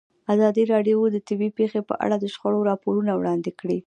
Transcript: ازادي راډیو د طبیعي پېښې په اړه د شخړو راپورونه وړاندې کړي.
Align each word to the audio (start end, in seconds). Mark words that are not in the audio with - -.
ازادي 0.33 0.63
راډیو 0.73 0.99
د 1.11 1.17
طبیعي 1.27 1.51
پېښې 1.59 1.79
په 1.89 1.93
اړه 2.05 2.15
د 2.19 2.25
شخړو 2.33 2.59
راپورونه 2.69 3.11
وړاندې 3.15 3.51
کړي. 3.59 3.77